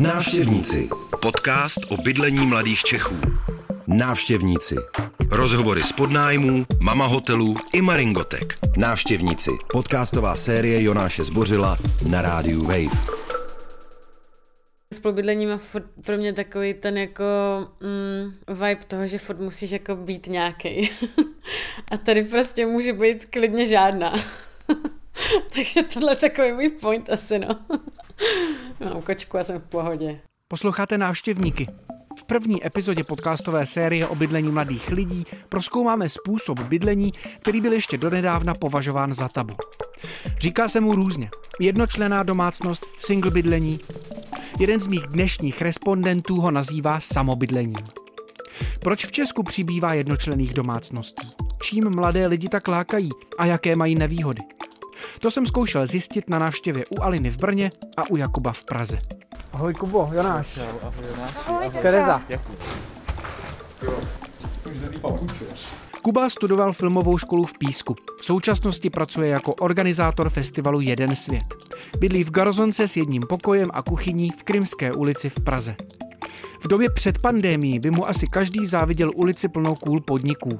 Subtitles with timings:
[0.00, 0.88] Návštěvníci.
[1.22, 3.14] Podcast o bydlení mladých Čechů.
[3.86, 4.76] Návštěvníci.
[5.30, 8.54] Rozhovory z podnájmů, mama hotelů i Maringotek.
[8.76, 9.50] Návštěvníci.
[9.72, 11.78] Podcastová série Jonáše Zbořila
[12.08, 13.20] na rádiu Wave.
[14.94, 15.60] Spolubydlení má
[16.04, 17.24] pro mě takový ten jako
[17.80, 20.90] mm, vibe toho, že furt musíš jako být nějaký.
[21.90, 24.14] a tady prostě může být klidně žádná.
[25.54, 27.48] Takže tohle je takový můj point asi, no.
[28.84, 30.20] Mám kočku a jsem v pohodě.
[30.48, 31.68] Posloucháte návštěvníky.
[32.18, 37.98] V první epizodě podcastové série o bydlení mladých lidí proskoumáme způsob bydlení, který byl ještě
[37.98, 39.54] donedávna považován za tabu.
[40.40, 41.30] Říká se mu různě.
[41.60, 43.80] Jednočlená domácnost, single bydlení.
[44.58, 47.86] Jeden z mých dnešních respondentů ho nazývá samobydlením.
[48.80, 51.28] Proč v Česku přibývá jednočlených domácností?
[51.62, 54.40] Čím mladé lidi tak lákají a jaké mají nevýhody?
[55.18, 58.98] To jsem zkoušel zjistit na návštěvě u Aliny v Brně a u Jakuba v Praze.
[59.52, 60.58] Ahoj Kubo, Jonáš.
[60.82, 61.34] Ahoj Jonáš.
[61.46, 62.22] Ahoj, Tereza.
[62.28, 62.56] Jakub.
[66.02, 67.94] Kuba studoval filmovou školu v Písku.
[68.20, 71.44] V současnosti pracuje jako organizátor festivalu Jeden svět.
[71.98, 75.76] Bydlí v Garzonce s jedním pokojem a kuchyní v Krymské ulici v Praze.
[76.62, 80.58] V době před pandémií by mu asi každý záviděl ulici plnou kůl podniků.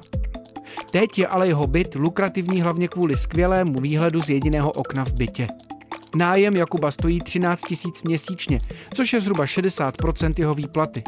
[0.91, 5.47] Teď je ale jeho byt lukrativní hlavně kvůli skvělému výhledu z jediného okna v bytě.
[6.15, 8.59] Nájem Jakuba stojí 13 tisíc měsíčně,
[8.93, 11.03] což je zhruba 60% jeho výplaty.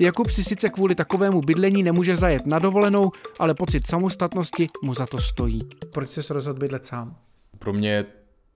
[0.00, 5.06] Jakub si sice kvůli takovému bydlení nemůže zajet na dovolenou, ale pocit samostatnosti mu za
[5.06, 5.60] to stojí.
[5.92, 7.16] Proč jsi se rozhodl bydlet sám?
[7.58, 8.04] Pro mě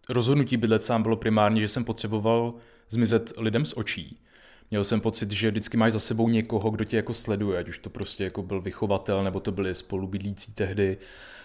[0.08, 2.54] rozhodnutí bydlet sám bylo primárně, že jsem potřeboval
[2.90, 4.20] zmizet lidem z očí.
[4.70, 7.78] Měl jsem pocit, že vždycky máš za sebou někoho, kdo tě jako sleduje, ať už
[7.78, 10.98] to prostě jako byl vychovatel, nebo to byli spolubydlící tehdy,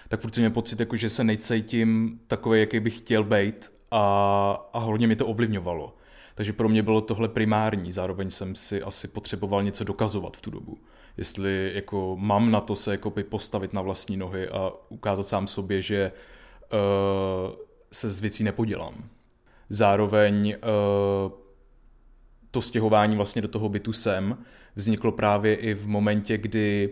[0.08, 4.70] tak furt jsem měl pocit, jako, že se nejcítím takový, jaký bych chtěl být a,
[4.74, 5.96] a hodně mi to ovlivňovalo.
[6.36, 10.52] Takže pro mě bylo tohle primární, zároveň jsem si asi potřeboval něco dokazovat v tu
[10.52, 10.78] dobu.
[11.18, 15.82] Jestli jako mám na to se jako postavit na vlastní nohy a ukázat sám sobě,
[15.82, 16.12] že
[16.74, 17.56] uh,
[17.92, 19.10] se z věcí nepodělám.
[19.70, 21.43] Zároveň uh,
[22.54, 24.38] to stěhování vlastně do toho bytu sem
[24.76, 26.90] vzniklo právě i v momentě, kdy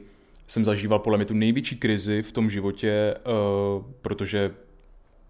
[0.47, 4.51] jsem zažíval podle mě tu největší krizi v tom životě, uh, protože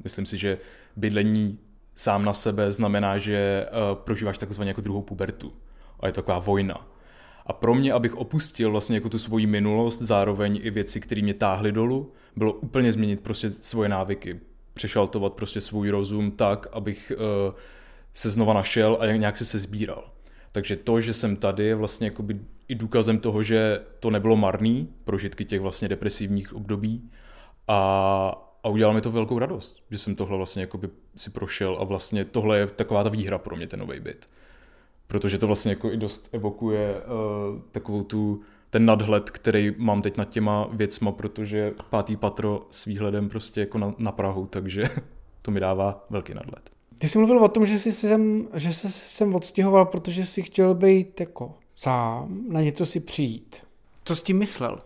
[0.03, 0.57] myslím si, že
[0.95, 1.59] bydlení
[1.95, 5.53] sám na sebe znamená, že uh, prožíváš takzvaně jako druhou pubertu.
[5.99, 6.87] A je to taková vojna.
[7.45, 11.33] A pro mě, abych opustil vlastně jako tu svoji minulost, zároveň i věci, které mě
[11.33, 14.39] táhly dolů, bylo úplně změnit prostě svoje návyky.
[14.73, 17.53] Přešaltovat prostě svůj rozum tak, abych uh,
[18.13, 20.11] se znova našel a nějak se se sbíral.
[20.51, 24.89] Takže to, že jsem tady, je vlastně jakoby i důkazem toho, že to nebylo marný,
[25.03, 27.09] prožitky těch vlastně depresivních období
[27.67, 27.77] a,
[28.63, 32.25] a udělalo mi to velkou radost, že jsem tohle vlastně jakoby si prošel a vlastně
[32.25, 34.29] tohle je taková ta výhra pro mě, ten nový byt.
[35.07, 40.17] Protože to vlastně jako i dost evokuje uh, takovou tu, ten nadhled, který mám teď
[40.17, 44.83] nad těma věcma, protože pátý patro s výhledem prostě jako na, na Prahu, takže
[45.41, 46.80] to mi dává velký nadhled.
[47.01, 50.75] Ty jsi mluvil o tom, že jsi sem, že jsi sem odstěhoval, protože jsi chtěl
[50.75, 53.63] být jako sám, na něco si přijít.
[54.03, 54.73] Co s tím myslel?
[54.73, 54.79] Uh,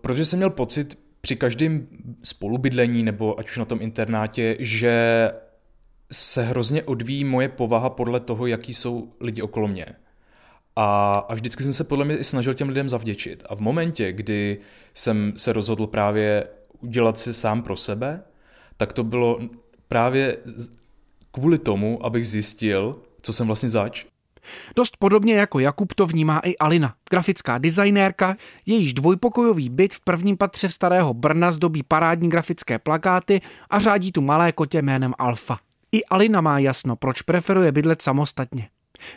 [0.00, 1.86] protože jsem měl pocit při každém
[2.22, 5.30] spolubydlení nebo ať už na tom internátě, že
[6.12, 9.86] se hrozně odvíjí moje povaha podle toho, jaký jsou lidi okolo mě.
[10.76, 13.44] A, a vždycky jsem se podle mě i snažil těm lidem zavděčit.
[13.48, 14.58] A v momentě, kdy
[14.94, 16.46] jsem se rozhodl právě
[16.80, 18.22] udělat si sám pro sebe,
[18.76, 19.38] tak to bylo
[19.88, 20.36] právě
[21.30, 24.04] kvůli tomu, abych zjistil, co jsem vlastně zač.
[24.76, 30.36] Dost podobně jako Jakub to vnímá i Alina, grafická designérka, jejíž dvojpokojový byt v prvním
[30.36, 33.40] patře starého Brna zdobí parádní grafické plakáty
[33.70, 35.58] a řádí tu malé kotě jménem Alfa.
[35.92, 38.68] I Alina má jasno, proč preferuje bydlet samostatně.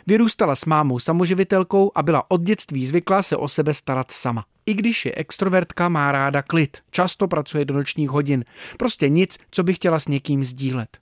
[0.06, 4.44] Vyrůstala s mámou samoživitelkou a byla od dětství zvyklá se o sebe starat sama.
[4.66, 8.44] I když je extrovertka, má ráda klid, často pracuje do nočních hodin,
[8.78, 10.98] prostě nic, co by chtěla s někým sdílet.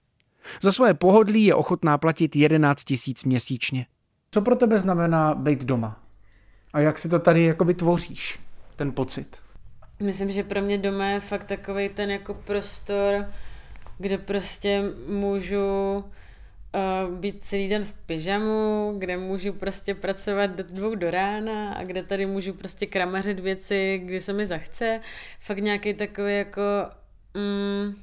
[0.62, 3.86] Za svoje pohodlí je ochotná platit 11 tisíc měsíčně.
[4.30, 6.00] Co pro tebe znamená být doma?
[6.72, 8.38] A jak si to tady jakoby tvoříš,
[8.76, 9.36] ten pocit?
[10.02, 13.26] Myslím, že pro mě doma je fakt takový ten jako prostor,
[13.98, 16.04] kde prostě můžu
[16.74, 21.84] uh, být celý den v pyžamu, kde můžu prostě pracovat do dvou do rána a
[21.84, 25.00] kde tady můžu prostě kramařit věci, kdy se mi zachce.
[25.38, 26.62] Fakt nějaký takový jako
[27.34, 27.94] mm,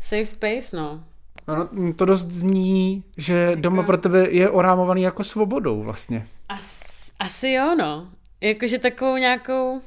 [0.00, 1.04] safe space, no.
[1.48, 6.26] No, to dost zní, že doma pro tebe je orámovaný jako svobodou vlastně.
[6.48, 6.80] As,
[7.18, 8.08] asi jo, no.
[8.40, 9.80] Jakože takovou nějakou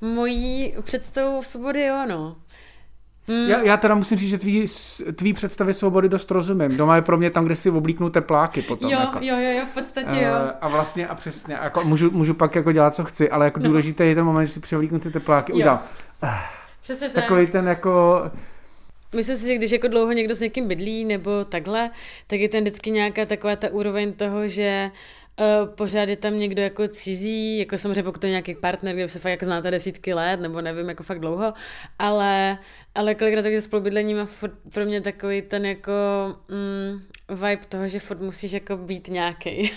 [0.00, 2.36] mojí představu svobody, jo, no.
[3.28, 3.50] Hmm.
[3.50, 4.64] Já, já teda musím říct, že tvý,
[5.14, 6.76] tvý představy svobody dost rozumím.
[6.76, 8.90] Doma je pro mě tam, kde si oblíknu tepláky potom.
[8.90, 9.18] Jo, jako.
[9.22, 10.30] jo, jo, jo, v podstatě jo.
[10.30, 13.60] Uh, a vlastně a přesně, jako můžu, můžu pak jako dělat, co chci, ale jako
[13.60, 13.68] no.
[13.68, 15.56] důležité je ten moment, že si převlíknu ty tepláky, jo.
[15.56, 15.82] udělám.
[16.22, 16.30] Uh,
[16.82, 17.24] Přesně tak.
[17.24, 18.22] Takový ten jako
[19.14, 21.90] Myslím si, že když jako dlouho někdo s někým bydlí nebo takhle,
[22.26, 24.90] tak je tam vždycky nějaká taková ta úroveň toho, že
[25.40, 29.08] Uh, pořád je tam někdo jako cizí, jako samozřejmě pokud to je nějaký partner, kde
[29.08, 31.54] se fakt jako znáte desítky let, nebo nevím, jako fakt dlouho,
[31.98, 32.58] ale,
[32.96, 34.28] ale kolikrát taky spolubydlením má
[34.72, 35.92] pro mě takový ten jako
[36.48, 39.72] mm, vibe toho, že furt musíš jako být nějaký.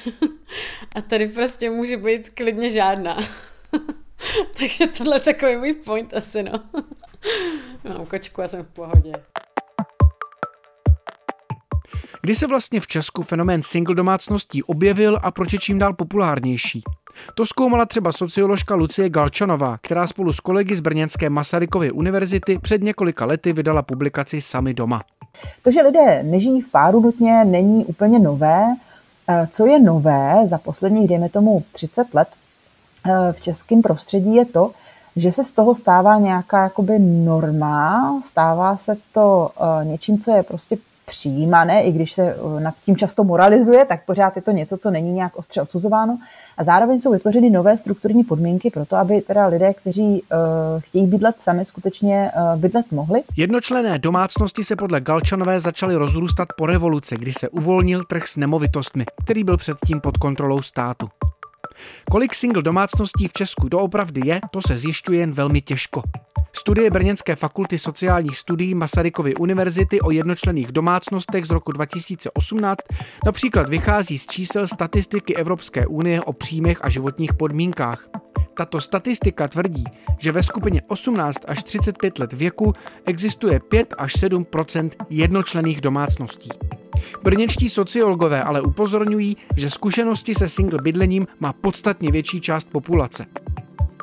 [0.95, 3.17] a tady prostě může být klidně žádná.
[4.57, 6.51] Takže tohle je takový můj point asi, no.
[7.83, 9.11] Mám kočku a jsem v pohodě.
[12.21, 16.83] Kdy se vlastně v Česku fenomén single domácností objevil a proč je čím dál populárnější?
[17.35, 22.83] To zkoumala třeba socioložka Lucie Galčanová, která spolu s kolegy z Brněnské Masarykovy univerzity před
[22.83, 25.03] několika lety vydala publikaci Sami doma.
[25.63, 28.65] To, že lidé nežijí v páru nutně, není úplně nové.
[29.29, 32.27] Eh, co je nové za posledních, dejme tomu, 30 let
[33.05, 34.71] eh, v českém prostředí je to,
[35.15, 40.43] že se z toho stává nějaká jakoby norma, stává se to uh, něčím, co je
[40.43, 40.77] prostě
[41.09, 44.91] přijímané, i když se uh, nad tím často moralizuje, tak pořád je to něco, co
[44.91, 46.17] není nějak ostře odsuzováno.
[46.57, 51.07] A zároveň jsou vytvořeny nové strukturní podmínky pro to, aby teda lidé, kteří uh, chtějí
[51.07, 53.23] bydlet sami, skutečně uh, bydlet mohli.
[53.37, 59.05] Jednočlené domácnosti se podle Galčanové začaly rozrůstat po revoluci, kdy se uvolnil trh s nemovitostmi,
[59.23, 61.07] který byl předtím pod kontrolou státu.
[62.11, 66.01] Kolik single domácností v Česku doopravdy je, to se zjišťuje jen velmi těžko.
[66.59, 72.79] Studie Brněnské fakulty sociálních studií Masarykovy univerzity o jednočlených domácnostech z roku 2018
[73.25, 78.09] například vychází z čísel statistiky Evropské unie o příjmech a životních podmínkách.
[78.53, 79.83] Tato statistika tvrdí,
[80.17, 82.73] že ve skupině 18 až 35 let věku
[83.05, 86.49] existuje 5 až 7% jednočlených domácností.
[87.23, 93.25] Brněčtí sociologové ale upozorňují, že zkušenosti se single bydlením má podstatně větší část populace.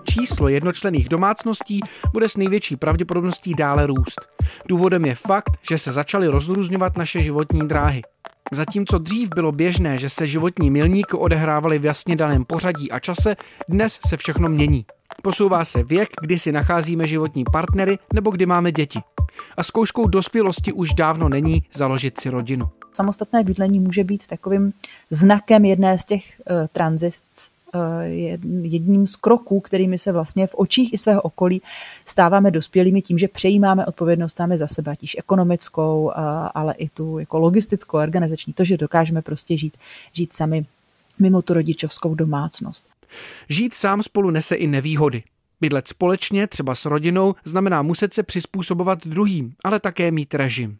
[0.06, 1.80] Číslo jednočlených domácností
[2.12, 4.20] bude s největší pravděpodobností dále růst.
[4.68, 8.02] Důvodem je fakt, že se začaly rozrůzňovat naše životní dráhy.
[8.52, 13.36] Zatímco dřív bylo běžné, že se životní milníky odehrávaly v jasně daném pořadí a čase,
[13.68, 14.86] dnes se všechno mění.
[15.22, 19.00] Posouvá se věk, kdy si nacházíme životní partnery nebo kdy máme děti.
[19.56, 22.68] A zkouškou dospělosti už dávno není založit si rodinu.
[22.92, 24.72] Samostatné bydlení může být takovým
[25.10, 27.20] znakem jedné z těch uh, tranzic,
[27.76, 28.02] uh,
[28.62, 31.62] jedním z kroků, kterými se vlastně v očích i svého okolí
[32.06, 36.12] stáváme dospělými tím, že přejímáme odpovědnost sami za sebe, ať ekonomickou, uh,
[36.54, 39.76] ale i tu jako logistickou, organizační, to, že dokážeme prostě žít,
[40.12, 40.66] žít sami
[41.18, 42.86] mimo tu rodičovskou domácnost.
[43.48, 45.22] Žít sám spolu nese i nevýhody.
[45.60, 50.78] Bydlet společně, třeba s rodinou, znamená muset se přizpůsobovat druhým, ale také mít režim.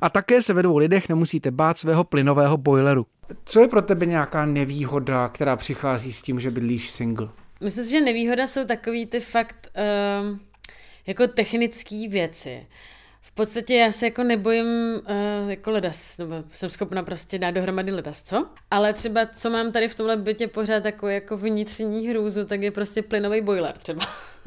[0.00, 3.06] A také se ve dvou lidech nemusíte bát svého plynového boileru.
[3.44, 7.28] Co je pro tebe nějaká nevýhoda, která přichází s tím, že bydlíš single?
[7.60, 9.70] Myslím si, že nevýhoda jsou takový ty fakt
[10.22, 10.40] um,
[11.06, 12.66] jako technické věci
[13.24, 17.92] v podstatě já se jako nebojím uh, jako ledas, nebo jsem schopna prostě dát dohromady
[17.92, 18.46] ledas, co?
[18.70, 22.70] Ale třeba, co mám tady v tomhle bytě pořád takový jako vnitřní hrůzu, tak je
[22.70, 24.02] prostě plynový boiler třeba.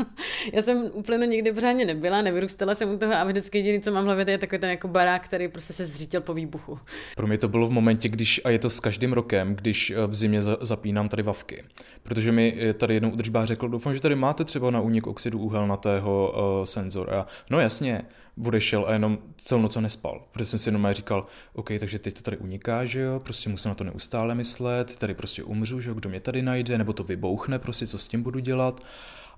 [0.53, 4.03] já jsem úplně nikdy pořádně nebyla, nevyrůstala jsem u toho a vždycky jediný, co mám
[4.03, 6.79] v hlavě, je takový ten jako barák, který prostě se zřítil po výbuchu.
[7.15, 10.07] Pro mě to bylo v momentě, když, a je to s každým rokem, když eh,
[10.07, 11.63] v zimě zapínám tady vavky.
[12.03, 15.39] Protože mi eh, tady jednou udržbář řekl, doufám, že tady máte třeba na únik oxidu
[15.39, 17.13] uhelnatého uh, senzor.
[17.13, 18.01] A no jasně,
[18.45, 20.23] odešel a jenom celou noc nespal.
[20.31, 23.69] Protože jsem si jenom říkal, OK, takže teď to tady uniká, že jo, prostě musím
[23.69, 27.03] na to neustále myslet, tady prostě umřu, že jo, kdo mě tady najde, nebo to
[27.03, 28.81] vybouchne, prostě co s tím budu dělat.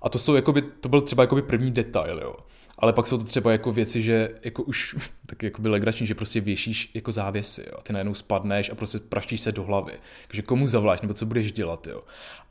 [0.02, 2.36] A to jsou jakoby, to byl třeba jakoby první detail, jo.
[2.78, 6.14] Ale pak jsou to třeba jako věci, že jako už tak jako by legrační, že
[6.14, 7.78] prostě věšíš jako závěsy, jo.
[7.82, 9.92] Ty najednou spadneš a prostě praštíš se do hlavy.
[10.26, 12.02] Takže komu zavláš, nebo co budeš dělat, jo.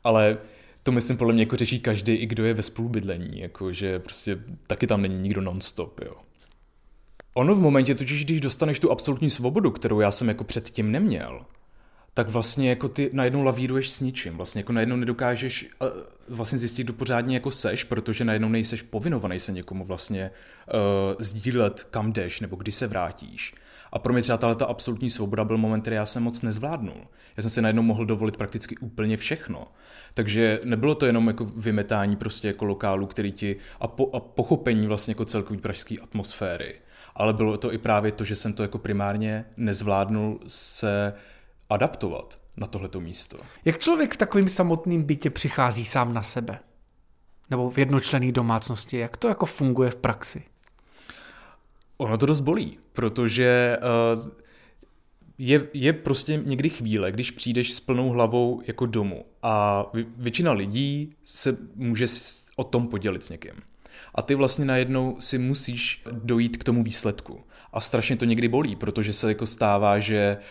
[0.04, 0.38] Ale
[0.82, 4.38] to myslím podle mě jako řeší každý, i kdo je ve spolubydlení, jako že prostě
[4.66, 6.14] taky tam není nikdo nonstop, jo.
[7.34, 11.40] Ono v momentě totiž, když dostaneš tu absolutní svobodu, kterou já jsem jako předtím neměl,
[12.14, 14.36] tak vlastně jako ty najednou lavíruješ s ničím.
[14.36, 15.88] Vlastně jako najednou nedokážeš uh,
[16.28, 21.84] vlastně zjistit, kdo pořádně jako seš, protože najednou nejseš povinovaný se někomu vlastně uh, sdílet,
[21.90, 23.54] kam jdeš nebo kdy se vrátíš.
[23.92, 27.06] A pro mě třeba tahle ta absolutní svoboda byl moment, který já jsem moc nezvládnul.
[27.36, 29.68] Já jsem si najednou mohl dovolit prakticky úplně všechno.
[30.14, 34.86] Takže nebylo to jenom jako vymetání prostě jako lokálu, který ti a, po, a pochopení
[34.86, 36.74] vlastně jako celkový pražské atmosféry
[37.14, 41.14] ale bylo to i právě to, že jsem to jako primárně nezvládnul se
[41.70, 43.38] adaptovat na tohleto místo.
[43.64, 46.58] Jak člověk v takovým samotným bytě přichází sám na sebe?
[47.50, 48.98] Nebo v jednočlený domácnosti?
[48.98, 50.42] Jak to jako funguje v praxi?
[51.96, 53.78] Ono to dost bolí, protože
[54.16, 54.28] uh,
[55.38, 59.84] je, je prostě někdy chvíle, když přijdeš s plnou hlavou jako domů a
[60.16, 62.06] většina lidí se může
[62.56, 63.52] o tom podělit s někým.
[64.14, 67.44] A ty vlastně najednou si musíš dojít k tomu výsledku.
[67.72, 70.44] A strašně to někdy bolí, protože se jako stává, že uh,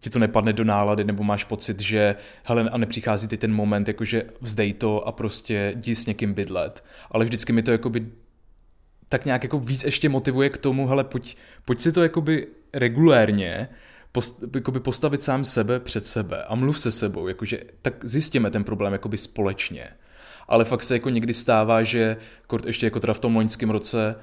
[0.00, 2.16] ti to nepadne do nálady, nebo máš pocit, že
[2.46, 6.84] hele, a nepřichází ty ten moment, jakože vzdej to a prostě jdi s někým bydlet.
[7.10, 8.06] Ale vždycky mi to jakoby
[9.08, 13.68] tak nějak jako víc ještě motivuje k tomu, hele, pojď, pojď si to jakoby regulérně
[14.12, 14.44] post,
[14.82, 19.18] postavit sám sebe před sebe a mluv se sebou, jakože tak zjistíme ten problém jakoby
[19.18, 19.88] společně.
[20.48, 22.16] Ale fakt se jako někdy stává, že
[22.66, 24.16] ještě jako teda v tom loňském roce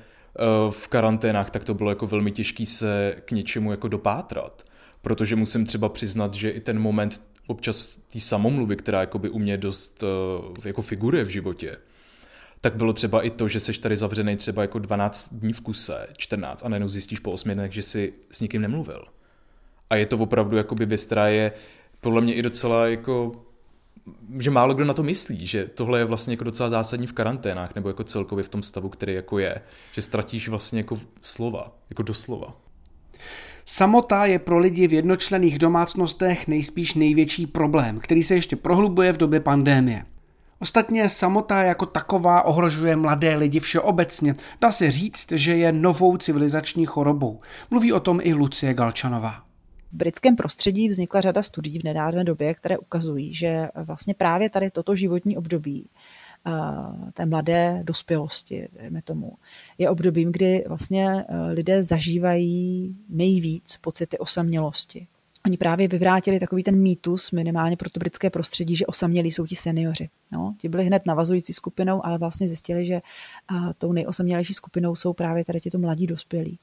[0.70, 4.64] v karanténách, tak to bylo jako velmi těžké se k něčemu jako dopátrat.
[5.02, 9.58] Protože musím třeba přiznat, že i ten moment občas té samomluvy, která jakoby u mě
[9.58, 11.78] dost eh, jako figuruje v životě,
[12.62, 16.08] tak bylo třeba i to, že seš tady zavřený třeba jako 12 dní v kuse,
[16.18, 19.06] 14 a najednou zjistíš po 8 dnech, že jsi s nikým nemluvil.
[19.90, 21.52] A je to opravdu jakoby věc, která je
[22.02, 23.45] podle mě i docela jako
[24.40, 27.76] že málo kdo na to myslí, že tohle je vlastně jako docela zásadní v karanténách
[27.76, 32.04] nebo jako celkově v tom stavu, který jako je, že ztratíš vlastně jako slova, jako
[32.04, 32.58] doslova.
[33.66, 39.18] Samota je pro lidi v jednočlených domácnostech nejspíš největší problém, který se ještě prohlubuje v
[39.18, 40.06] době pandémie.
[40.60, 44.36] Ostatně samota jako taková ohrožuje mladé lidi všeobecně.
[44.62, 47.40] Dá se říct, že je novou civilizační chorobou.
[47.72, 49.45] Mluví o tom i Lucie Galčanová.
[49.92, 54.72] V britském prostředí vznikla řada studií v nedávné době, které ukazují, že vlastně právě tady
[54.72, 55.90] toto životní období
[56.48, 56.52] eh,
[57.14, 59.34] té mladé dospělosti, dejme tomu,
[59.78, 65.08] je obdobím, kdy vlastně eh, lidé zažívají nejvíc pocity osamělosti.
[65.46, 69.56] Oni právě vyvrátili takový ten mýtus, minimálně pro to britské prostředí, že osamělí jsou ti
[69.56, 70.10] seniori.
[70.32, 73.02] No, ti byli hned navazující skupinou, ale vlastně zjistili, že
[73.48, 76.60] a, tou nejosamělejší skupinou jsou právě tady těto mladí dospělí.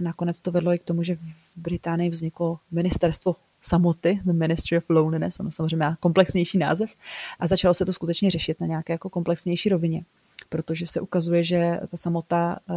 [0.00, 1.20] Nakonec to vedlo i k tomu, že v
[1.56, 6.90] Británii vzniklo ministerstvo samoty, the Ministry of Loneliness, ono samozřejmě má komplexnější název,
[7.40, 10.04] a začalo se to skutečně řešit na nějaké jako komplexnější rovině
[10.48, 12.74] protože se ukazuje, že ta samota, eh,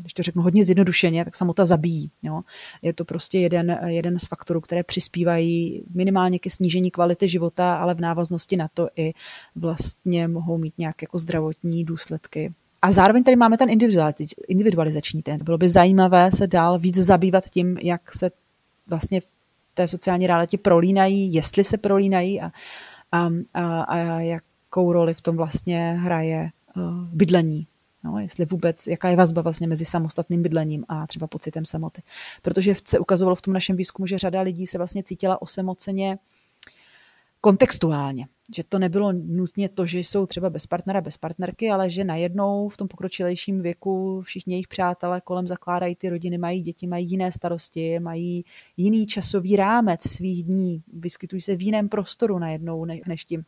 [0.00, 2.10] když to řeknu hodně zjednodušeně, tak samota zabíjí.
[2.22, 2.40] Jo.
[2.82, 7.94] Je to prostě jeden, jeden z faktorů, které přispívají minimálně ke snížení kvality života, ale
[7.94, 9.12] v návaznosti na to i
[9.56, 12.54] vlastně mohou mít nějaké jako zdravotní důsledky.
[12.82, 13.68] A zároveň tady máme ten
[14.48, 15.42] individualizační trend.
[15.42, 18.30] Bylo by zajímavé se dál víc zabývat tím, jak se
[18.86, 19.26] vlastně v
[19.74, 22.50] té sociální realitě prolínají, jestli se prolínají a,
[23.12, 26.50] a, a, a jakou roli v tom vlastně hraje
[27.12, 27.66] bydlení.
[28.04, 32.02] No, jestli vůbec, jaká je vazba vlastně mezi samostatným bydlením a třeba pocitem samoty.
[32.42, 36.18] Protože se ukazovalo v tom našem výzkumu, že řada lidí se vlastně cítila osamoceně
[37.40, 38.26] kontextuálně.
[38.54, 42.68] Že to nebylo nutně to, že jsou třeba bez partnera, bez partnerky, ale že najednou
[42.68, 47.32] v tom pokročilejším věku všichni jejich přátelé kolem zakládají ty rodiny, mají děti, mají jiné
[47.32, 48.44] starosti, mají
[48.76, 53.44] jiný časový rámec svých dní, vyskytují se v jiném prostoru najednou než tím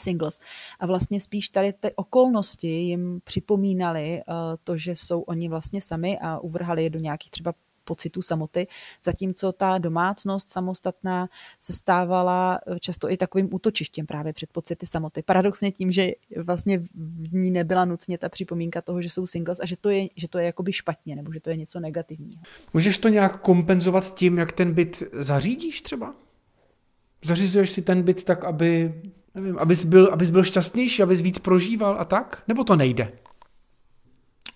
[0.00, 0.40] singles.
[0.80, 4.34] A vlastně spíš tady ty okolnosti jim připomínaly uh,
[4.64, 7.52] to, že jsou oni vlastně sami a uvrhali je do nějakých třeba
[7.86, 8.66] pocitů samoty,
[9.04, 11.28] zatímco ta domácnost samostatná
[11.60, 15.22] se stávala eh, často i takovým útočištěm právě před pocity samoty.
[15.22, 16.10] Paradoxně tím, že
[16.42, 20.06] vlastně v ní nebyla nutně ta připomínka toho, že jsou singles a že to je,
[20.16, 22.42] že to je jakoby špatně nebo že to je něco negativního.
[22.74, 26.14] Můžeš to nějak kompenzovat tím, jak ten byt zařídíš třeba?
[27.24, 28.94] Zařizuješ si ten byt tak, aby
[29.36, 32.42] nevím, abys byl, abys byl šťastnější, abys víc prožíval a tak?
[32.48, 33.12] Nebo to nejde?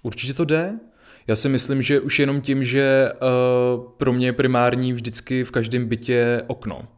[0.02, 0.78] Určitě to jde.
[1.26, 5.50] Já si myslím, že už jenom tím, že uh, pro mě je primární vždycky v
[5.50, 6.88] každém bytě okno.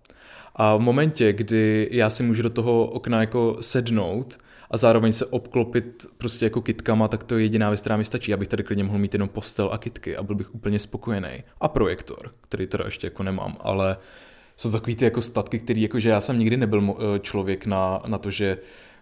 [0.56, 4.38] A v momentě, kdy já si můžu do toho okna jako sednout
[4.70, 8.34] a zároveň se obklopit prostě jako kitkama, tak to je jediná věc, která mi stačí.
[8.34, 11.44] Abych tady klidně mohl mít jenom postel a kitky a byl bych úplně spokojený.
[11.60, 13.96] A projektor, který teda ještě jako nemám, ale
[14.56, 18.02] jsou takový ty jako statky, který jako, že já jsem nikdy nebyl eh, člověk na,
[18.06, 18.58] na to, že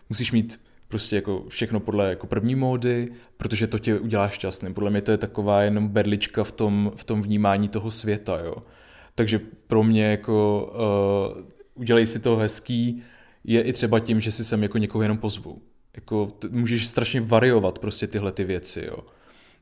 [0.09, 4.75] musíš mít prostě jako všechno podle jako první módy, protože to tě udělá šťastným.
[4.75, 8.55] Podle mě to je taková jenom berlička v tom, v tom vnímání toho světa, jo.
[9.15, 10.67] Takže pro mě jako
[11.37, 13.03] uh, udělej si to hezký,
[13.45, 15.63] je i třeba tím, že si sem jako někoho jenom pozvu.
[15.95, 18.99] Jako t- můžeš strašně variovat prostě tyhle ty věci, jo.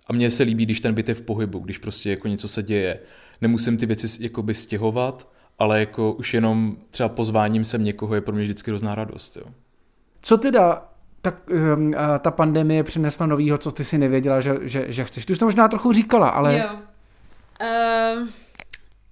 [0.06, 2.62] A mně se líbí, když ten byt je v pohybu, když prostě jako něco se
[2.62, 2.98] děje.
[3.40, 8.34] Nemusím ty věci jakoby stěhovat, ale jako už jenom třeba pozváním sem někoho je pro
[8.34, 9.36] mě vždycky hrozná radost.
[9.36, 9.44] Jo.
[10.22, 10.88] Co teda
[11.22, 15.26] tak um, ta pandemie přinesla novýho, co ty si nevěděla, že, že, že chceš?
[15.26, 16.58] Ty už to možná trochu říkala, ale...
[16.58, 16.68] Jo.
[17.60, 18.28] Uh,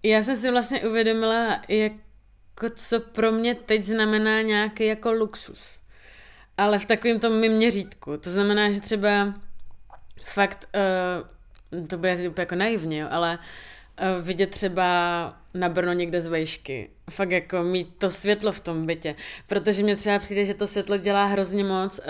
[0.03, 5.81] já jsem si vlastně uvědomila, jako co pro mě teď znamená nějaký jako luxus.
[6.59, 8.17] Ale v takovém tom mým měřítku.
[8.17, 9.35] To znamená, že třeba
[10.25, 10.69] fakt
[11.73, 13.45] uh, to bude úplně jako naivně, jo, ale uh,
[14.21, 14.87] vidět třeba
[15.55, 16.91] na Brno někde z vejšky.
[17.11, 19.15] Fakt jako mít to světlo v tom bytě.
[19.47, 21.99] Protože mně třeba přijde, že to světlo dělá hrozně moc.
[21.99, 22.05] Uh,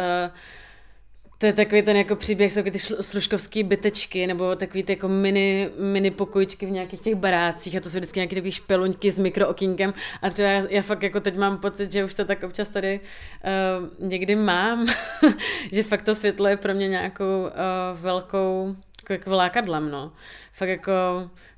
[1.39, 5.71] to je takový ten jako příběh, jsou ty služkovský bytečky, nebo takový ty jako mini,
[5.79, 9.93] mini pokojičky v nějakých těch barácích a to jsou vždycky nějaké takové špeluňky s mikrookínkem
[10.23, 13.01] a třeba já, já, fakt jako teď mám pocit, že už to tak občas tady
[13.01, 14.87] uh, někdy mám,
[15.73, 18.77] že fakt to světlo je pro mě nějakou uh, velkou
[19.11, 20.13] jako, jako lákadlem, no.
[20.53, 20.93] Fakt jako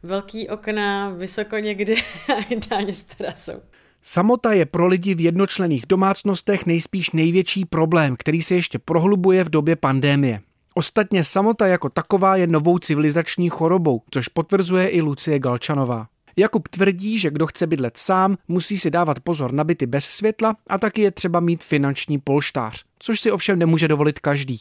[0.02, 1.96] velký okna, vysoko někdy
[2.36, 3.60] a ideálně s terasou.
[4.02, 9.50] Samota je pro lidi v jednočlených domácnostech nejspíš největší problém, který se ještě prohlubuje v
[9.50, 10.40] době pandémie.
[10.74, 16.06] Ostatně samota jako taková je novou civilizační chorobou, což potvrzuje i Lucie Galčanová.
[16.36, 20.56] Jakub tvrdí, že kdo chce bydlet sám, musí si dávat pozor na byty bez světla
[20.66, 24.60] a taky je třeba mít finanční polštář, což si ovšem nemůže dovolit každý.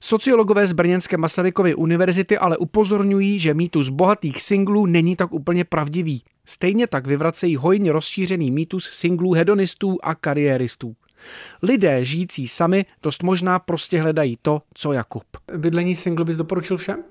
[0.00, 6.22] Sociologové z Brněnské Masarykovy univerzity ale upozorňují, že mýtus bohatých singlů není tak úplně pravdivý.
[6.46, 10.96] Stejně tak vyvracejí hojně rozšířený mýtus singlů hedonistů a kariéristů.
[11.62, 15.24] Lidé žijící sami dost možná prostě hledají to, co Jakub.
[15.56, 17.04] Bydlení single bys doporučil všem?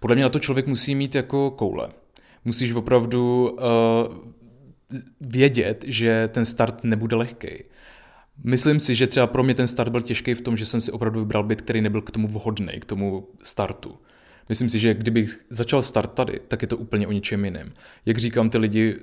[0.00, 1.88] Podle mě na to člověk musí mít jako koule.
[2.44, 3.60] Musíš opravdu uh,
[5.20, 7.48] vědět, že ten start nebude lehký.
[8.44, 10.92] Myslím si, že třeba pro mě ten start byl těžký v tom, že jsem si
[10.92, 13.98] opravdu vybral byt, který nebyl k tomu vhodný, k tomu startu.
[14.48, 17.72] Myslím si, že kdybych začal start tady, tak je to úplně o něčem jiném.
[18.06, 18.96] Jak říkám, ty lidi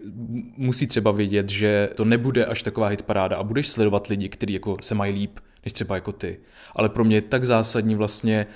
[0.58, 4.78] musí třeba vědět, že to nebude až taková hitparáda a budeš sledovat lidi, kteří jako
[4.82, 6.40] se mají líp, než třeba jako ty.
[6.76, 8.48] Ale pro mě je tak zásadní vlastně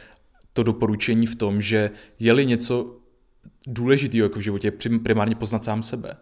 [0.54, 2.98] to doporučení v tom, že je-li něco
[3.68, 4.72] důležitého jako v životě,
[5.04, 6.16] primárně poznat sám sebe.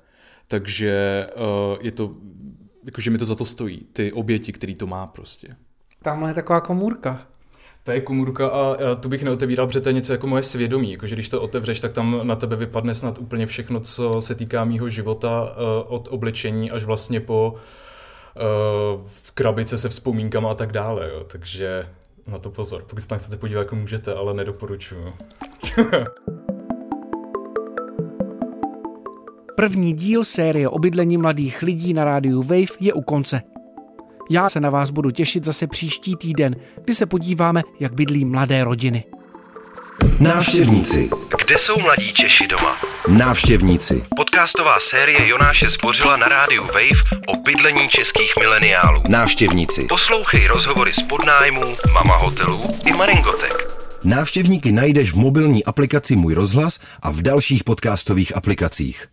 [0.47, 2.15] Takže uh, je to,
[2.89, 5.47] jakože mi to za to stojí, ty oběti, který to má prostě.
[6.01, 7.21] Tamhle je taková komůrka.
[7.83, 10.91] To je komůrka a tu bych neotevíral, protože to je něco jako moje svědomí.
[10.91, 14.65] Jakože když to otevřeš, tak tam na tebe vypadne snad úplně všechno, co se týká
[14.65, 15.55] mýho života eh,
[15.87, 21.09] od oblečení až vlastně po uh, krabice se vzpomínkama a tak dále.
[21.09, 21.23] Jo.
[21.23, 21.87] Takže
[22.27, 22.83] na to pozor.
[22.87, 25.13] Pokud se tam chcete podívat, jako můžete, ale nedoporučuju.
[29.59, 33.41] První díl série o bydlení mladých lidí na rádiu Wave je u konce.
[34.29, 38.63] Já se na vás budu těšit zase příští týden, kdy se podíváme, jak bydlí mladé
[38.63, 39.03] rodiny.
[40.19, 41.09] Návštěvníci.
[41.45, 42.77] Kde jsou mladí Češi doma?
[43.07, 44.05] Návštěvníci.
[44.15, 49.01] Podcastová série Jonáše Zbořila na rádiu Wave o bydlení českých mileniálů.
[49.09, 49.85] Návštěvníci.
[49.89, 53.71] Poslouchej rozhovory z podnájmů, mama hotelů i Maringotek.
[54.03, 59.07] Návštěvníky najdeš v mobilní aplikaci Můj rozhlas a v dalších podcastových aplikacích.